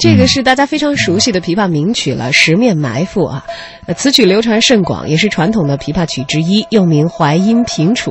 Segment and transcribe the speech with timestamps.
[0.00, 3.44] 这个是大家非常熟悉的琵琶名曲了，《十面埋伏》啊，
[3.84, 8.10] 呃此曲流传甚广，也是传统的琵琶曲之一，又名《淮阴平楚》。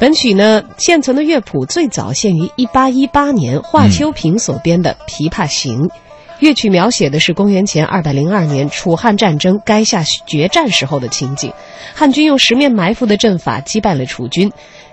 [0.00, 5.78] 本曲呢，现存的乐谱最早现于一八一八年华秋萍所编的《琵琶行》。
[6.40, 11.52] 乐曲描写的是公元前二百零二年楚汉战争垓下决战时候的情景，
[11.94, 14.50] 汉军用十面埋伏的阵法击败了楚军，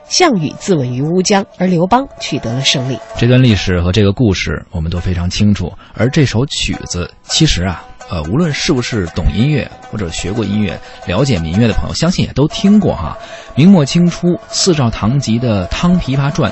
[0.10, 2.98] 项羽自刎于乌江，而刘邦取得了胜利。
[3.18, 13.17] 这段历史和这个故事我们都非常清楚，而这首曲子其实啊，呃，无论是不是懂音乐或者学过音乐、了解民乐的朋友，相信也都听过哈。
[13.55, 16.52] 明末清初四赵堂集的《汤琵琶传》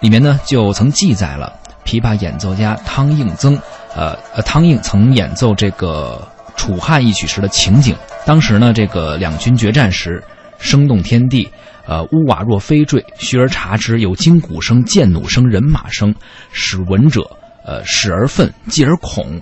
[0.00, 1.52] 里面呢，就曾记载了
[1.84, 3.58] 琵琶演奏家汤应曾，
[3.94, 6.26] 呃呃，汤应曾演奏这个
[6.56, 7.96] 楚汉一曲时的情景。
[8.24, 10.22] 当时呢，这个两军决战时，
[10.64, 11.48] 声动天地。
[11.86, 16.14] 呃，屋瓦若飞坠，虚而察之，有金鼓声、剑弩声、人马声，
[16.50, 17.20] 使闻者，
[17.62, 19.38] 呃，始而愤，继而恐，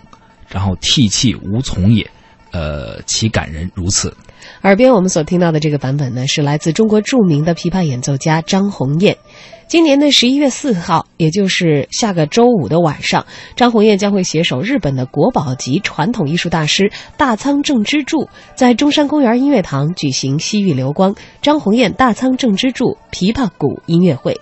[0.48, 2.11] 然后涕泣无从也，
[2.51, 4.12] 呃，其感人如此。
[4.62, 9.17] 耳边我们所听到的这个版本呢，是来自中国著名的琵琶演奏家张鸿雁。
[9.69, 13.25] 今年的十一月四号，也就是下个周五的晚上，
[13.57, 24.39] 张红艳将会携手日本的国宝级传统艺术大师大仓正之助，在中山公园音乐堂举行西域流光张红艳大仓正之助琵琶鼓音乐会。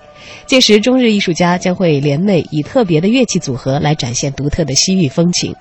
[0.47, 5.55] 届时，中日艺术家将会联袂以特别的乐器组合来展现独特的西域风情。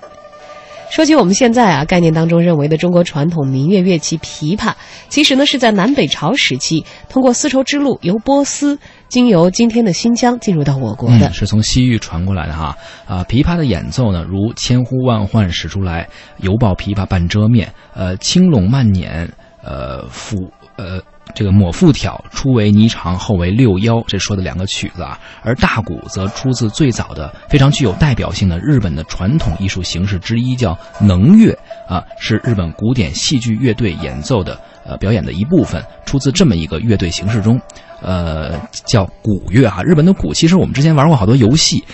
[0.90, 4.74] 说起我们现在啊概念当中认为的中国传统民乐乐器琵琶，
[5.08, 8.76] 其实呢是在南北朝时期通过丝绸之路由波斯
[9.08, 12.76] 经由今天的新疆进入到我国的，嗯、是从西域传过来的哈。
[13.06, 19.32] 啊，琵琶的演奏呢，如千呼万唤始出来，犹抱琵琶半遮面，呃，轻拢慢捻，
[19.62, 21.02] 呃，抚呃。
[21.32, 25.16] 这个抹复挑，初为霓裳，后为六幺，这说的两个曲子啊。
[25.44, 31.56] 而大鼓则出自最早的、非常具有代表性的日本的传统艺术形式之一，叫能乐
[31.88, 37.60] 啊，是日本古典戏剧乐队演奏的呃表演的一部分，出自这么一个乐队形式中，
[38.02, 39.84] 呃，叫鼓乐啊。
[39.84, 41.84] 日本的鼓，其实我们之前玩过好多游戏，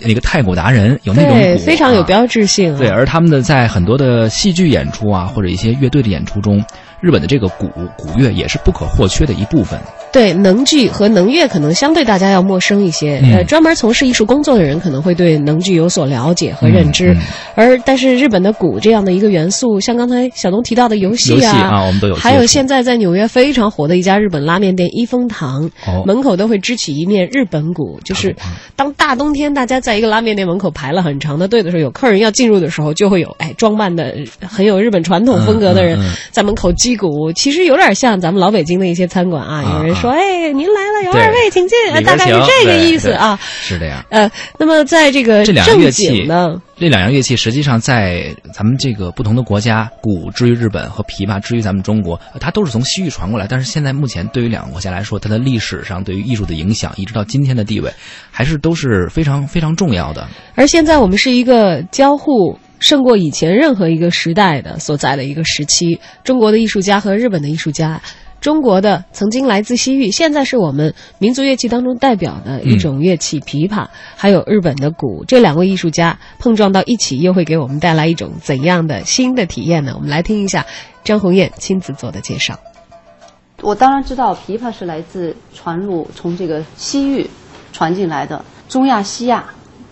[0.00, 2.74] 那个太鼓达人有那种鼓，非常有标志性。
[2.78, 6.64] 对，而他们的在很多的戏剧演出啊，或者一些乐队的演出中。
[7.00, 9.80] 日本的这个鼓鼓乐也是不可或缺的一部分。
[10.12, 17.12] 对能剧和能乐可能相对大家要陌生一些，嗯、呃，专门从事艺术工作的人可能会对能剧有所了解和认知。
[17.12, 17.22] 嗯嗯、
[17.54, 22.14] 而但是日本的鼓这样的一个元素，像刚才小东提到的游戏啊，啊我们都有。
[22.14, 28.34] 还有现在在纽约非常火的一家日本拉面店一风堂，哦、门口都会支起一面日本鼓，就是
[28.76, 34.14] 当大冬天大家在一个拉面店门口排了很长的队的时候，有客人要进入的时候，就会有哎装扮的
[34.46, 35.98] 很有日本传统风格的人
[36.30, 37.32] 在门口击鼓。
[37.34, 43.38] 其实有点像咱们老北京的一些餐馆啊，有人说：“哎，您来了，有二位请进。”大概是这个意思啊。
[43.42, 44.04] 是这样。
[44.10, 53.46] 呃，那么在这个这两样乐器呢，这两样乐器实际上在咱们这个不同的国家，鼓之于日本和琵琶之于咱们中国，它都是从西域传过来。
[53.48, 57.92] 但是现在目前对于两个国家来说，它的历史上对于艺术的影响，一直到今天的地位，
[58.30, 60.26] 还是都是非常非常重要的。
[60.54, 62.58] 而现在我们是一个交互。
[62.80, 68.00] 胜过以前任何一个时代的所在的一个时期，中国的艺术家和日本的艺术家，
[68.40, 79.92] 中国的曾经来自西域，现在是我们民族乐器当中代表的一种乐器——琵琶，还有日本的鼓，这两位艺术家碰撞到一起，又会给我们带来一种怎样的新的体验呢？
[79.96, 80.66] 我们来听一下
[81.04, 82.58] 张鸿彦亲自做的介绍。
[83.62, 87.28] 我当然知道，琵琶是来自传入从这个西域
[87.72, 89.44] 传进来的，中亚、西亚。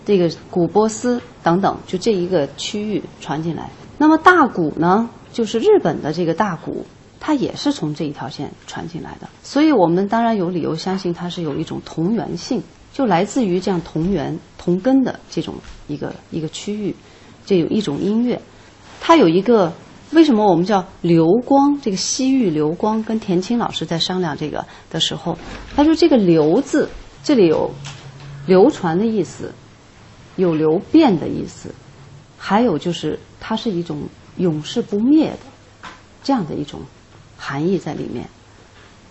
[0.05, 3.69] 这个古波斯等等，就这一个区域传进来。
[3.97, 6.85] 那么大鼓呢，就是日本的这个大鼓，
[7.19, 9.27] 它也是从这一条线传进来的。
[9.43, 12.61] 所以我们当然有理由相信它是有一种同源性，
[12.93, 15.55] 就来自于这样同源同根的这种
[15.87, 16.95] 一个一个区域，
[17.45, 18.41] 这有一种音乐，
[18.99, 19.71] 它有一个
[20.11, 21.79] 为什么我们叫流光？
[21.81, 25.37] 这个西域流光，跟田青老师在商量这个的时候，
[25.75, 26.89] 他说这个“流”字
[27.23, 27.71] 这里有
[28.45, 29.53] 流传的意思。
[30.37, 31.73] 有流变的意思，
[32.37, 34.03] 还有就是它是一种
[34.35, 35.39] 永世不灭的
[36.21, 36.79] 这样的一种
[37.37, 38.27] 含义在里面。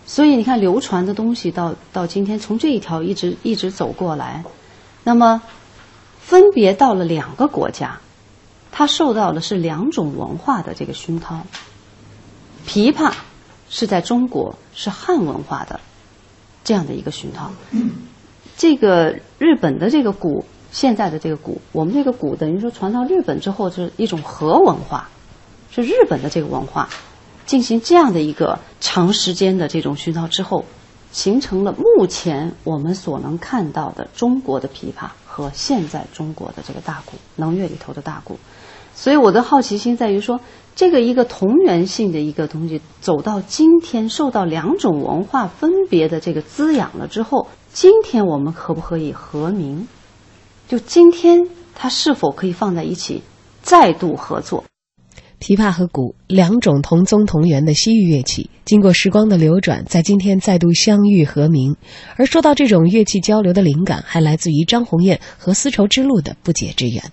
[0.05, 4.43] 所以你看，流传的东西到到今天，从这一条一直一直走过来，
[5.03, 5.41] 那么
[6.19, 7.99] 分别到了两个国家，
[8.71, 11.41] 它受到的是两种文化的这个熏陶。
[12.65, 13.13] 琵琶
[13.69, 15.79] 是在中国是汉文化的
[16.63, 17.51] 这样的一个熏陶，
[18.57, 20.45] 这个日本的这个鼓。
[20.69, 25.09] 现在的这个鼓，我们这个鼓等于说传到日本之后是一种和文化，
[25.71, 26.89] 是日本的这个文化
[27.47, 30.65] 进行这样的一个长时间的这种熏陶之后，
[31.11, 38.37] 形成了目前我们所能看到的中国的琵琶和现在中国的这个大鼓，能乐里头的大鼓。
[38.93, 40.41] 所以我的好奇心在于说，
[40.75, 49.87] 这个一个同源性的一个东西，走到今天，受到两种文化分别的这个滋养了之后，今天我们可不可以和鸣？
[50.67, 53.23] 就今天，它是否可以放在一起，
[53.61, 54.65] 再度合作？
[55.39, 61.75] 琵琶和鼓两种同宗同源的西域乐器，经过时光的流转，在今天再度相遇和鸣。
[62.15, 67.03] 而说到这种乐器交流的灵感，还来自于张鸿雁和丝绸之路的不解之缘。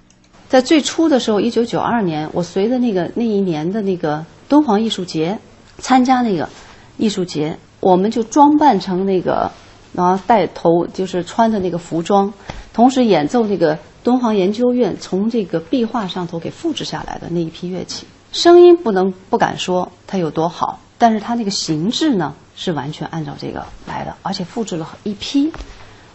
[0.48, 5.38] 在最初的时候，一九九二年，我随着那个那一年的那个敦煌艺术节
[5.78, 6.48] 参加那个
[6.96, 9.50] 艺术节，我们就装扮成那个，
[9.92, 12.32] 然后带头就是穿的那个服装，
[12.72, 18.06] 同时演奏那个敦煌研究院从这个壁画上头给复制下来的那一批乐器。
[18.34, 25.50] 声音不能不敢说它有多好，但是它那个形制呢是完全按照这个来的，而且复制了一批。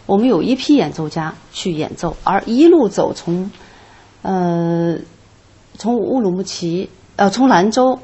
[0.04, 3.50] 我们有一批演奏家去演奏，而一路走从。
[4.22, 4.98] 呃，
[5.78, 7.98] 从乌鲁木齐，呃，从兰州，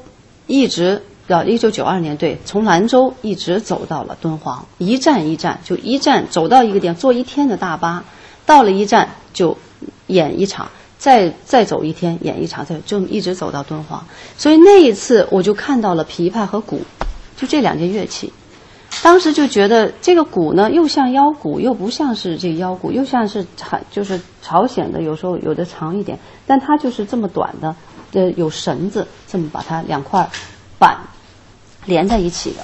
[0.47, 8.03] 一直到一九九二年，对，从兰州一直走到了敦煌，一站一站，就一站走到一个地方，坐一天的大巴，
[8.47, 9.55] 到了一站就
[10.07, 14.05] 演一场，再再走一天演一场，再就一直走到敦煌。
[14.37, 16.81] 所以那一次我就看到了琵琶和鼓，
[17.35, 18.33] 就这两件乐器。
[19.03, 26.17] 当时就觉得这个鼓呢，又像腰鼓，又不像是这腰鼓，又像是朝就是朝鲜的，有时候有的长一点，
[26.47, 27.75] 但它就是这么短的，
[28.13, 30.27] 呃，有绳子这么把它两块
[30.79, 30.97] 板
[31.85, 32.57] 连在一起的。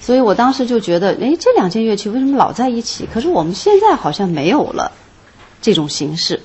[0.00, 3.06] 所以我当时就觉得，哎，这两件乐器为什么老在一起？
[3.12, 4.92] 可是我们现在好像没有了
[5.60, 6.40] 这种形式。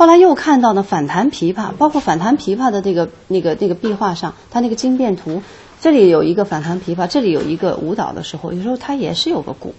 [0.00, 5.42] 后来又看到呢，反弹琵琶，包括反弹琵琶的那个那个那个壁画上，它那个经变图。
[5.78, 9.74] 这里有一个反弹琵琶，这里有一个舞蹈的时候，有时候它也是有个鼓。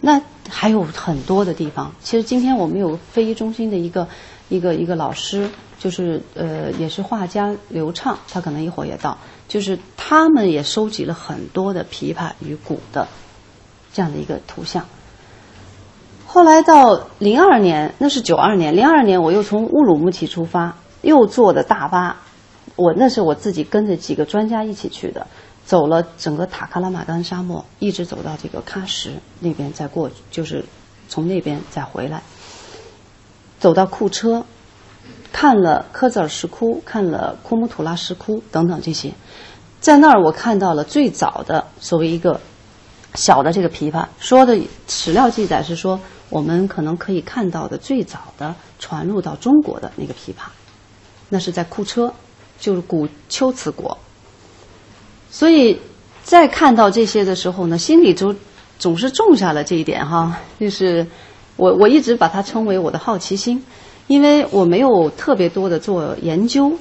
[0.00, 1.94] 那还有很多的地方。
[2.02, 4.08] 其实今天我们有非遗中心的一个
[4.48, 5.48] 一个一个老师，
[5.78, 13.06] 就是呃也是画家刘畅，他可能一会儿也到，就是他们也收集了很多的琵琶与鼓的
[13.92, 14.86] 这样的一个图像。
[16.26, 22.16] 后来到零二年，那是九二年，零二年我又从乌鲁木齐出发，又坐的大巴。
[22.74, 25.26] 我那是我自己跟着几个专家一起去的，
[25.64, 30.62] 走了整个塔克拉玛干沙漠，一直走到这个喀什那边，再过就是
[31.08, 32.20] 从那边再回来，
[33.58, 34.44] 走到库车，
[35.32, 39.14] 看了科兹尔石窟，看了库木图拉石窟等等这些，
[39.80, 42.38] 在那儿我看到了最早的所谓一个
[43.14, 50.48] 小的这个琵琶，说的史料记载是说我们可能可以看到的最早的传入到中国的那个琵琶，
[51.28, 52.12] 那是在库车。
[52.58, 53.98] 就是古秋瓷国，
[55.30, 55.78] 所以
[56.24, 58.34] 在看到这些的时候呢，心里就
[58.78, 61.06] 总是种下了这一点哈，就是
[61.56, 63.62] 我我一直把它称为我的好奇心，
[64.06, 66.72] 因为我没有特别多的做研究，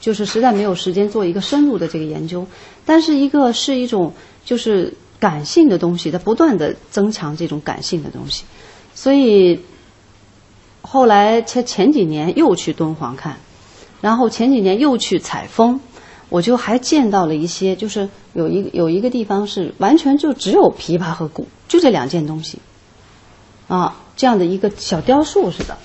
[0.00, 2.46] 就是实在没有时间做一个深入的这个研究，
[2.86, 4.10] 但是一个是一种
[4.42, 4.90] 就是
[5.20, 8.44] 感性的东西，它不断的增强这种感性的东西，
[8.94, 9.60] 所以
[10.82, 13.36] 后来前前几年又去敦煌看。
[14.00, 15.80] 然后前几年又去采风，
[16.28, 22.60] 我就还见到了一些，就是有一有一个地方是完全就只有琵琶和鼓，就这两件东西，
[23.66, 25.76] 啊，这样的一个小雕塑似的，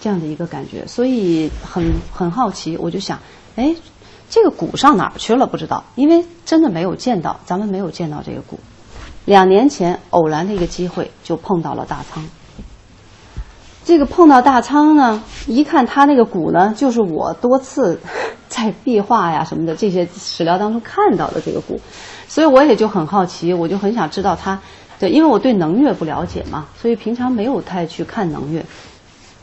[0.00, 3.20] 这样的一个感觉，所以很很好奇，我就想，
[3.54, 3.72] 哎，
[4.34, 5.46] 这个鼓上哪儿去了？
[5.46, 8.58] 不知道，因为真的没有见到，咱们没有见到这个鼓。
[9.26, 12.24] 两年前偶然的一个机会，就碰到了大仓。
[13.84, 18.00] 这个碰到大仓呢，一看他那个鼓呢，就是我多次
[18.48, 21.80] 在壁画呀什么的这些史料当中看到的这个鼓，
[22.26, 24.58] 所以我也就很好奇，我就很想知道他，
[24.98, 28.64] 对，因为我对能乐不了解嘛，所以平常没有太去看能乐，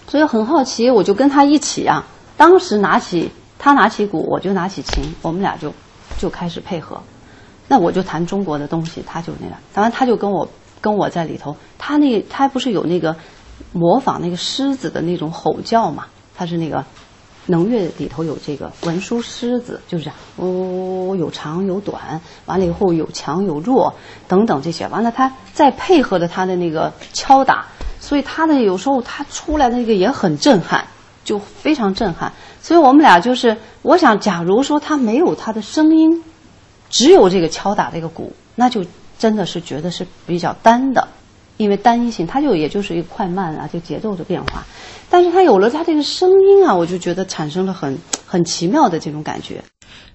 [0.05, 2.05] 所以很好奇，我就跟他一起啊，
[2.35, 5.71] 当时拿起他拿起鼓，我就拿起琴，我们俩就
[6.17, 6.99] 就开始配合，
[7.67, 10.49] 那我就弹中国的东西，他就那样，当然他就跟我
[10.81, 13.15] 跟我在里头，他那他不是有那个。
[13.73, 16.83] 模仿那个狮子的那种吼叫嘛，他是那个
[17.45, 23.93] 能乐里头有这个文殊狮子，就是这样，呜哦，有长有短，完了以后有强有弱
[24.27, 27.67] 等等这些，完了他再配合着他的那个敲打，
[27.99, 30.87] 所以他的有时候他出来的那个也很震撼，
[31.23, 32.31] 就非常震撼。
[32.61, 36.23] 所以我们俩就是，我想，假如说他没有他的声音，
[36.89, 38.85] 只有这个敲打这个鼓，那就
[39.17, 41.07] 真的是觉得是比较单的。
[41.57, 44.63] 因为单一性，它就也就是一个快慢啊，就节奏的变化。
[45.11, 49.63] 但是他有了他这个声音啊，我就觉得产生了很很奇妙的这种感觉。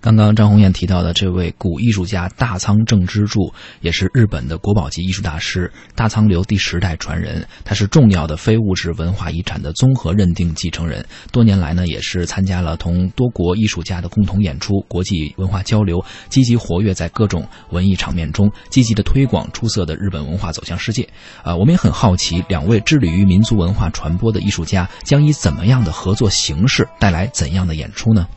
[0.01, 7.47] 刚刚张红艳提到的这位古艺术家大仓正之助，也是日本的国宝级艺术大师，大仓流第十代传人。
[7.65, 11.05] 他是重要的非物质文化遗产的综合认定继承人。
[11.33, 21.09] 多年来呢，也是参加了同多国艺术家的共同演出、国际文化交流，积极活跃在各种文艺场面中，积极的推广出色的日本文化走向世界。
[21.43, 28.29] 啊，我们也很好奇，两位致力于民族文化传播的艺术家将以怎么样的合作形式带来怎样的演出呢？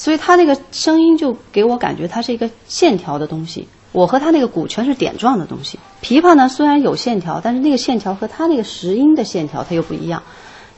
[0.00, 3.68] 所以他那个声音就给我感觉，它是一个线条的东西。
[3.92, 5.78] 我和他那个鼓全是点状的东西。
[6.02, 10.22] 琵琶呢，虽然有线条，但是那个线条和他那个石音的线条它又不一样。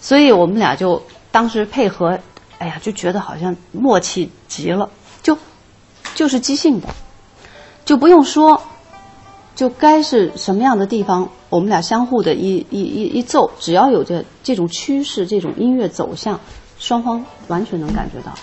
[0.00, 1.00] 所以我们俩就
[1.30, 2.18] 当时配合，
[2.58, 4.90] 哎呀，就觉得好像默契极了，
[5.22, 5.38] 就
[6.16, 6.88] 就是即兴的，
[7.84, 8.60] 就不用说，
[9.54, 16.40] 就该是什么样的地方，我们俩相互的一一一一奏，只要有这这种趋势，这种音乐走向，
[16.80, 18.34] 双方完全能感觉到。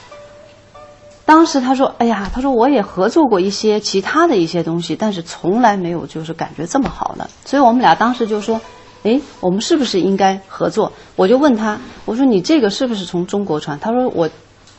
[1.30, 7.30] 当时他说：“哎呀，他说我也合作过一些其他的一些东西，但是从来没有就是感觉这么好的。
[7.46, 8.60] 所以我们俩当时就说，
[9.04, 10.92] 哎，我们是不是应该合作？
[11.16, 13.80] 我就问他，我说你这个是不是从中国传？
[13.80, 14.28] 他说我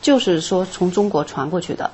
[0.01, 1.89] 就是说从中国传过去的，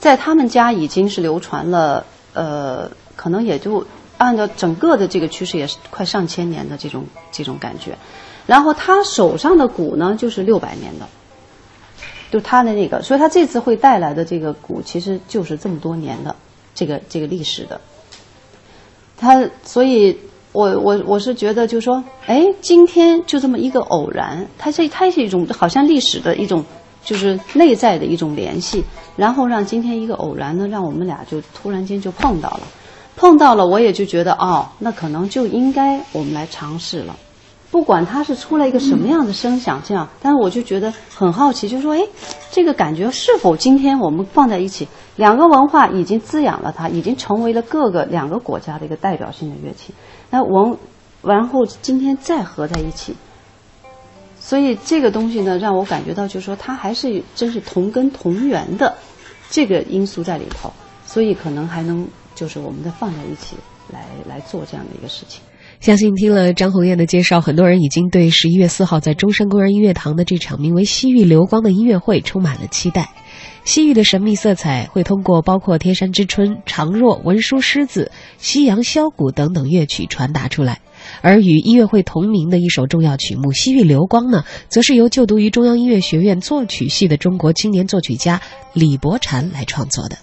[0.00, 3.86] 在他们家已经是流传了，呃，可能也就
[4.18, 7.96] 按照整个的这个趋势也是快上千年的这种这种感觉。
[8.44, 11.06] 然后他手上的鼓呢，就是六百年的。”
[12.30, 16.34] 就他的那个，所以他这次会带来的这个鼓，其实就是这么多年的
[16.74, 17.80] 这个这个历史的。
[19.18, 20.16] 他，所以
[20.52, 26.64] 我我我是觉得，就是说，哎，今天就这么一个偶然，它是它是一种好像历史的一种，
[27.04, 28.84] 就是内在的一种联系，
[29.16, 32.60] 然后让今天一个偶然呢，让我们俩就突然间就碰到了，
[33.16, 37.16] 碰到了，我也就觉得，哦，那可能就应该我们来尝试了。
[37.70, 42.00] 不管它是出来一个什么样的声响，这样，但是我就觉得很好奇，就说，哎，
[42.50, 49.94] 这个感觉是否今天我们放在一起，两个文化已经滋养了它，已经成为了各个两个国家的一个代表性的乐器，
[50.30, 50.76] 那文，
[51.22, 53.14] 然后今天再合在一起，
[54.40, 58.92] 所以这个东西呢，让我感觉到，就是说它还是真是同根同源的
[59.48, 60.72] 这个因素在里头，
[61.06, 63.54] 所以可能还能就是我们再放在一起
[63.92, 65.40] 来来做这样的一个事情。
[65.80, 73.08] 相信听了张红艳的介绍，很多人已经对十一月四号在中山公园音乐堂的这场名为《西域流光》的音乐会充满了期待。
[73.64, 78.12] 西域的神秘色彩会通过包括《天山之春》《长若》《文殊狮子》
[78.44, 80.80] 《夕阳箫鼓》等等乐曲传达出来。
[81.22, 88.42] 而与音乐会同名的一首重要曲目《西域流光》呢，则是由就读于中央音乐学院作曲系的中国青年作曲家
[88.74, 90.18] 李伯禅来创作的。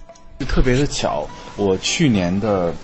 [0.47, 2.75] 特别的巧，我去年的。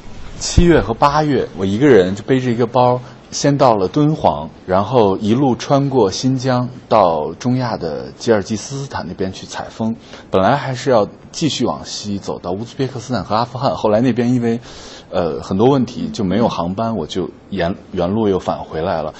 [0.43, 2.99] 七月和八月，我一个人就背着一个包，
[3.31, 9.95] 先到了敦煌，然后一路穿过新疆到中亚的吉尔吉斯斯坦那边去采风。
[10.29, 14.59] 本来还是要继续往西走到乌兹别克斯坦和阿富汗，后来那边因为，
[15.11, 19.13] 呃很多问题就没有航班，我就沿原路又返回来了。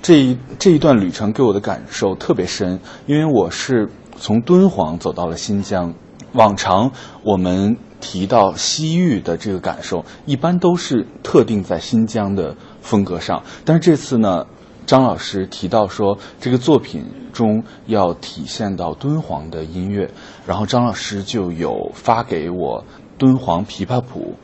[0.00, 5.92] 这一这一段旅程给我的感受特别深，因为我是从敦煌走到了新疆。
[6.32, 6.90] 往常
[7.22, 7.76] 我们。
[8.00, 13.42] 提到西域的这个感受，一般都是特定在新疆的风格上。
[13.64, 14.46] 但是这次呢，
[14.86, 20.10] 张老师提到说，这个作品中要体现到敦煌的音乐，
[20.46, 22.84] 然后张老师就有发给我
[23.18, 24.34] 敦煌琵琶谱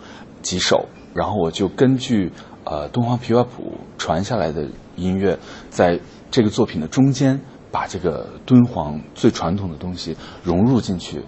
[0.42, 2.30] 几首，然后我就根据
[2.64, 5.36] 呃敦煌琵琶谱传下来的音乐，
[5.70, 5.98] 在
[6.30, 7.40] 这个作品的中间，
[7.72, 11.22] 把这个敦煌最传统的东西融入进去。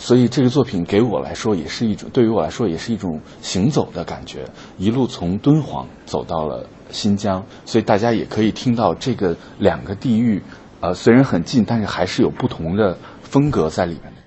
[0.00, 4.46] 所以这个作品给我来说也是一种，对于我来说也是一种行走的感觉，
[4.78, 10.42] 一路从敦煌走到了新疆，所以大家也可以听到这个两个地域，
[10.80, 14.19] 呃，虽然很近，但是还是有不同的风格在里面。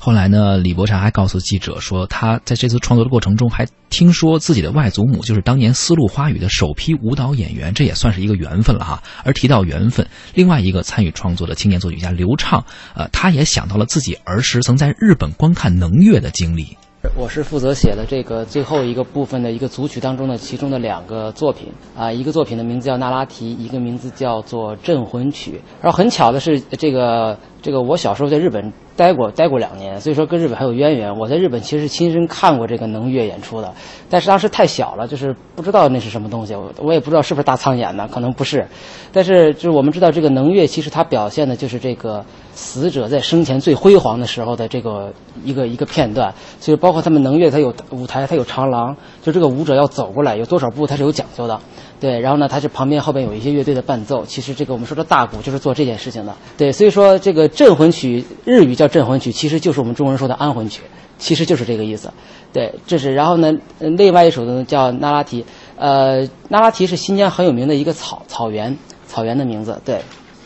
[0.00, 9.02] 后来呢，李伯禅还告诉记者说，他在这次创作的过程中，还听说自己的外祖母就是当年丝路花语的首批舞蹈演员，这也算是一个缘分了哈。
[9.24, 12.64] 而提到缘分，另外一个参与创作的青年作曲家刘畅，
[12.94, 16.76] 呃，他也想到了自己儿时曾在日本观看能乐的经历。
[17.16, 25.52] 我是负责写的这个最后一个部分的一个组曲当中的其中的两个作品啊，一个作品的名字叫《那拉提》，一个名字叫做《镇魂曲》。
[25.80, 31.16] 然后很巧的是，这个这个我小时候在日本待过待过两年，所以说跟日本还有渊源。
[31.18, 33.72] 我在日本其实亲身看过这个能乐演出的，
[34.08, 38.66] 但是当时太小了，就是不知道那是什么东西，我我也不知道是不是大仓演的，可能不是。
[39.12, 42.24] 但是就是我们知道这个能乐，其实它表现的就是这个。
[42.60, 45.12] 死者在生前最辉煌的时候的这个
[45.44, 51.60] 一个一个片段，所以包括他们能乐，它有舞台，它有长廊，就这个舞者要走过来有多少步，它是有讲究的。
[52.00, 54.24] 对，然后呢，它是旁边后边有一些乐队的伴奏。
[54.24, 56.36] 其实这个我们说的大鼓就是做这件事情的。
[56.56, 60.82] 对，所以说这个镇魂曲，日语叫镇魂曲，其实就是我们中国人说的安魂曲，
[61.18, 62.12] 其实就是这个意思。
[62.52, 65.44] 对，这是然后呢，另外一首呢叫那拉提，
[65.76, 69.80] 呃，那拉提是新疆很有名的一个草草原草原的名字。
[69.84, 70.02] 对，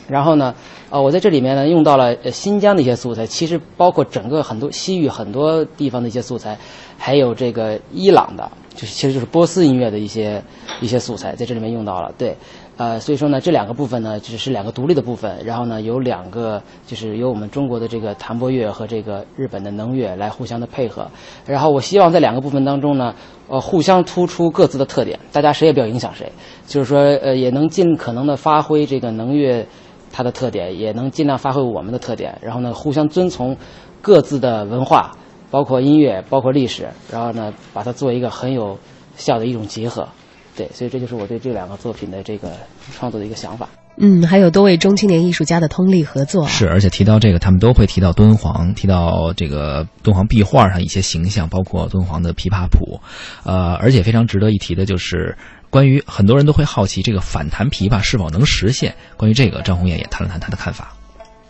[0.09, 0.55] 然后呢，
[0.93, 6.59] 呃，我在这里面呢用到了呃新疆的一些素材，其实包括整个很多西域很多地方的一些素材，
[6.99, 10.43] 还有这个伊朗的，就是其实就是波斯音乐的一些
[10.83, 12.13] 一些素材在这里面用到了。
[12.19, 12.37] 对，
[12.77, 21.11] 呃，所以说呢，这两个部分呢，只是两个独立的部分，然后呢，有两个就是由我们中国的这个弹拨乐和这个日本的能乐来互相的配合，
[21.47, 23.15] 然后我希望在两个部分当中呢，
[23.49, 26.31] 呃，互相突出各自的特点，大家谁也不要影响谁，
[26.67, 29.67] 就是说，呃，也能尽可能的发挥这个能乐
[30.13, 33.57] 它的特点，也能尽量发挥我们的特点，然后呢，互相遵从
[34.01, 35.17] 各自的文化，
[35.51, 38.79] 包括音乐，包括历史，然后呢，把它做一个很有
[39.17, 40.07] 效的一种结合。
[40.55, 42.51] 对，所以这就是我对这两个作品的这个
[42.93, 43.69] 创作的一个想法。
[43.97, 46.49] 嗯，还有多位中青年艺术家的通力合作啊。
[46.49, 53.01] 是，而且提到这个，他们都会提到敦煌，提到这个敦煌壁画上一些形象，包括敦煌的琵琶谱，
[53.45, 55.37] 呃，而且非常值得一提的就是，
[55.73, 58.95] 关于很多人都会好奇这个反弹琵琶是否能实现。
[59.17, 60.93] 关于这个，张红艳也谈了谈他的看法。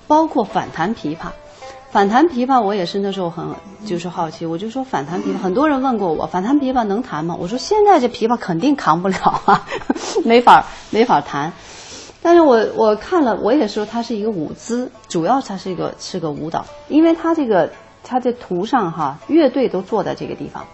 [0.06, 1.32] 包括反弹琵琶。
[1.90, 3.44] 反弹琵琶，我也是那时候很
[3.84, 7.36] 就是好奇，我就说反弹琵琶，很多人问过我，反弹琵琶能弹吗？
[7.36, 9.66] 我说现在这琵琶肯定扛不了啊，
[10.24, 11.52] 没法没法弹。
[12.22, 17.72] 但是我我看了，我也说它是一个舞姿，主要它是一个是个舞蹈，因为它这个
[18.04, 20.64] 它这图上哈，乐队都坐在这个地方，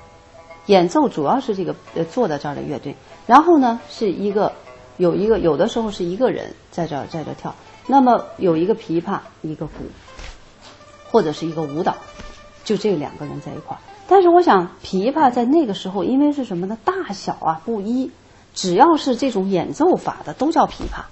[0.69, 2.95] 演奏主要是这个呃坐在这儿的乐队，
[3.27, 4.53] 然后呢是一个
[4.99, 7.55] 有一个有的时候是一个人在这儿在这儿跳，
[7.87, 9.85] 那么有一个琵琶一个鼓，
[11.11, 11.97] 或者是一个舞蹈，
[12.65, 13.81] 就这两个人在一块儿。
[14.07, 16.77] 但是我想，琵琶在那个时候，因为是什么呢？
[16.85, 18.11] 大小啊不一，
[18.55, 21.05] 只要是这种演奏法的都叫琵琶。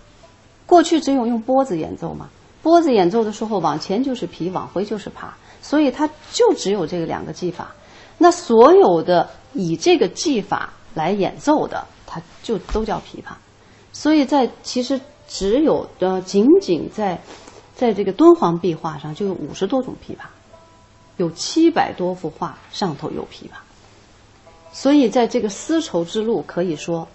[0.67, 2.29] 过去只有用拨子演奏嘛，
[2.63, 5.29] 拨子演奏的时候往前就是琵，往回就是琶，
[5.63, 7.75] 所以它就只有这个两个技法。
[8.19, 13.35] 那所有的以这个技法来演奏的，它就都叫琵琶。
[13.93, 17.21] 所以在其实只有呃，仅仅在
[17.75, 20.27] 在这个敦煌壁画上就有五十多种琵琶，
[21.17, 23.57] 有七百多幅画上头有琵琶。
[24.73, 27.09] 所以在这个丝绸之路，可以说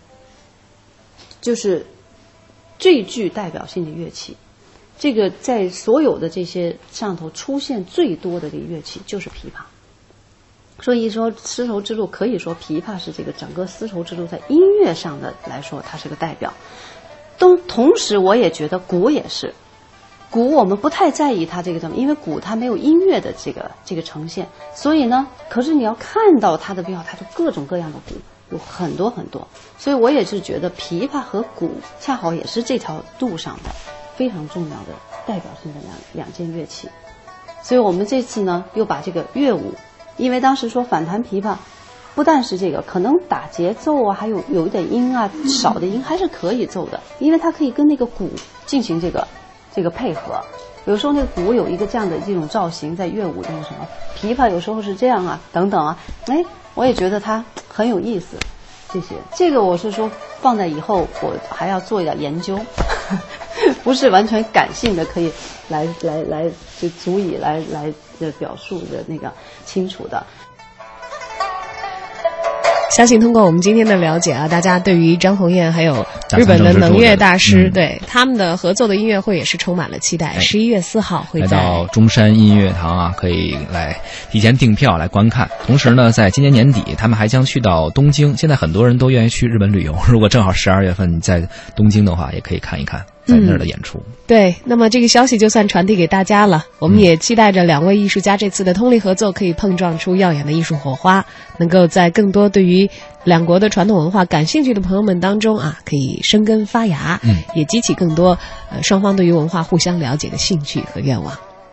[1.41, 1.85] 就是
[2.79, 4.35] 最具代表性的乐器。
[4.99, 9.63] 这个在所有的这些上头出现最多的这个乐器就是琵琶。
[10.81, 16.51] 所以说，丝绸之路可以说琵琶是这个整个丝绸之路在音乐上的来说，它是个代表。
[17.37, 19.53] 都同时，我也觉得鼓也是，
[20.29, 28.15] 鼓我们不太在意它这个怎么，因为鼓它没有音乐的这个这个呈现，所以呢，可是你要看到它的变化，它就各种各样的鼓
[28.51, 33.69] 有很多很多，所以我也是觉得琵琶和鼓恰好也是这条路上的
[34.15, 34.93] 非常重要的
[35.27, 36.89] 代表性的两两件乐器，
[37.63, 39.75] 所以我们这次呢又把这个乐舞。
[40.17, 41.55] 因为当时说反弹琵琶，
[42.15, 48.29] 不但是这个，可能打节奏啊，还有有一点音啊，少的音还是可以奏的，因为它可以跟那个鼓
[48.65, 49.27] 进行这个
[49.73, 50.41] 这个配合。
[50.85, 53.87] 有时候那个鼓有一个这样的这种造型，在乐舞那个什么，
[54.19, 55.97] 琵琶有时候是这样啊，等等啊，
[56.27, 56.43] 哎，
[56.73, 58.35] 我也觉得它很有意思。
[58.93, 62.59] 这些，这个我是说放在以后我还要做一点研究，
[63.85, 65.31] 不是完全感性的可以
[65.69, 69.33] 来来来就足以来来的表述的那个
[69.65, 70.25] 清楚的。
[72.93, 76.05] 相信通过我们今天的了解啊，大家对于张红艳还有
[76.37, 80.37] 日本的能乐大师，嗯对他们的合作的音乐会也是充满了期待。
[80.41, 83.97] 十一月四号会到中山音乐堂啊，可以来
[84.29, 85.49] 提前订票来观看。
[85.65, 88.35] 同时呢，在今年年底，他们还将去到东京。
[88.35, 94.01] 现在很多人都愿意去日本旅游，如果正好十二月份你在东京的话，也可以看一看在那儿的演出。
[94.27, 96.65] 对，那么这个消息就算传递给大家了。
[96.79, 101.25] 我们也期待着两位艺术家这次的通力合作，可以碰撞出耀眼的艺术火花，
[101.57, 102.89] 能够在更多对于
[103.23, 108.37] 两国的传统文化感兴趣的朋友们当中啊，可以生根发芽，嗯，也激起更多
[108.71, 111.37] 呃双方对于文化互相了解的兴趣和愿望。